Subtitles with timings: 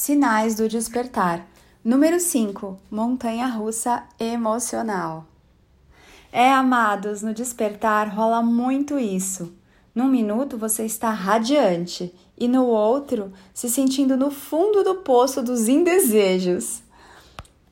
[0.00, 1.44] Sinais do despertar.
[1.84, 2.78] Número 5.
[2.88, 5.26] Montanha russa emocional.
[6.30, 9.52] É, amados, no despertar rola muito isso.
[9.92, 15.66] Num minuto você está radiante e no outro se sentindo no fundo do poço dos
[15.66, 16.80] indesejos.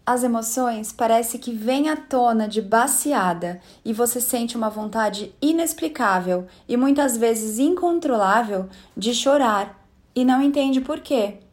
[0.04, 6.48] As emoções parece que vêm à tona de baseada e você sente uma vontade inexplicável
[6.68, 9.80] e muitas vezes incontrolável de chorar
[10.12, 11.45] e não entende por quê.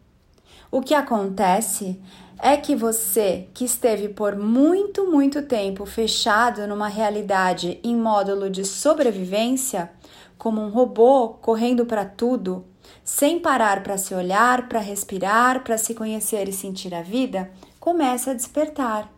[0.73, 2.01] O que acontece
[2.39, 8.65] é que você, que esteve por muito, muito tempo fechado numa realidade em módulo de
[8.65, 9.91] sobrevivência,
[10.35, 12.65] como um robô correndo para tudo,
[13.03, 18.31] sem parar para se olhar, para respirar, para se conhecer e sentir a vida, começa
[18.31, 19.13] a despertar.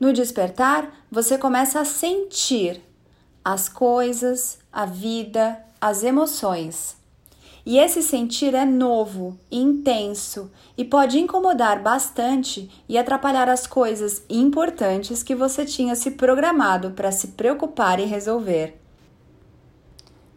[0.00, 2.82] No despertar, você começa a sentir
[3.44, 7.00] as coisas, a vida, as emoções.
[7.64, 15.22] E esse sentir é novo, intenso e pode incomodar bastante e atrapalhar as coisas importantes
[15.22, 18.80] que você tinha se programado para se preocupar e resolver.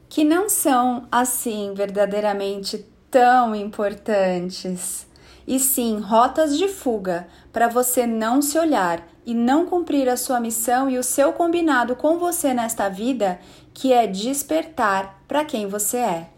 [0.08, 5.08] Que não são assim verdadeiramente tão importantes
[5.48, 10.40] e sim rotas de fuga para você não se olhar e não cumprir a sua
[10.40, 13.40] missão e o seu combinado com você nesta vida,
[13.74, 16.35] que é despertar para quem você é.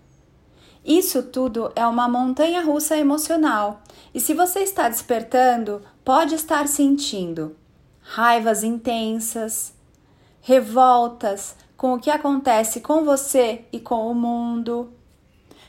[0.88, 3.82] Isso tudo é uma montanha russa emocional,
[4.14, 7.58] e se você está despertando, pode estar sentindo
[8.00, 9.74] raivas intensas,
[10.40, 14.94] revoltas com o que acontece com você e com o mundo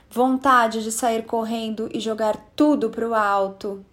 [0.09, 3.85] vontade de sair correndo e jogar tudo para o alto.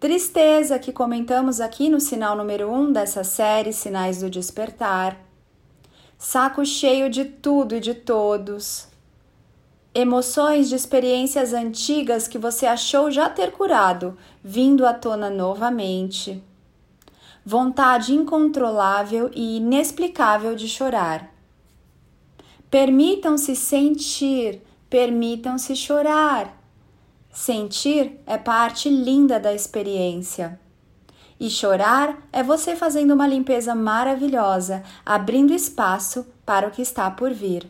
[0.00, 5.16] Tristeza que comentamos aqui no sinal número 1 um dessa série Sinais do Despertar.
[6.18, 8.88] Saco cheio de tudo e de todos.
[9.94, 16.42] Emoções de experiências antigas que você achou já ter curado, vindo à tona novamente.
[17.44, 21.30] Vontade incontrolável e inexplicável de chorar.
[22.70, 26.54] Permitam-se sentir Permitam-se chorar.
[27.32, 30.60] Sentir é parte linda da experiência.
[31.40, 37.32] E chorar é você fazendo uma limpeza maravilhosa, abrindo espaço para o que está por
[37.32, 37.66] vir.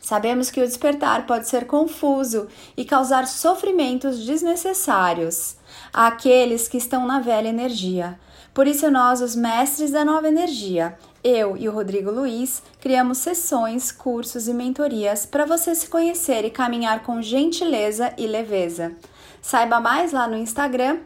[0.00, 5.56] Sabemos que o despertar pode ser confuso e causar sofrimentos desnecessários
[5.92, 8.18] àqueles que estão na velha energia.
[8.54, 13.92] Por isso, nós, os mestres da nova energia, eu e o Rodrigo Luiz criamos sessões,
[13.92, 18.96] cursos e mentorias para você se conhecer e caminhar com gentileza e leveza.
[19.40, 20.98] Saiba mais lá no Instagram,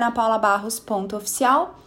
[0.00, 1.78] napaulabarros.oficial,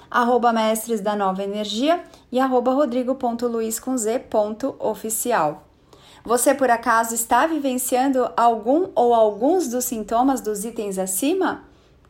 [0.54, 2.40] mestres da nova energia e
[2.74, 5.67] rodrigo.luiz.oficial.
[6.24, 11.64] Você por acaso está vivenciando algum ou alguns dos sintomas dos itens acima?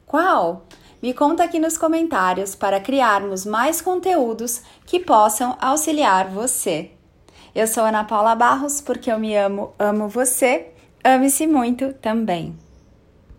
[0.06, 0.66] Qual?
[1.02, 6.92] Me conta aqui nos comentários para criarmos mais conteúdos que possam auxiliar você.
[7.54, 10.72] Eu sou Ana Paula Barros porque eu me amo, amo você,
[11.04, 12.58] ame-se muito também.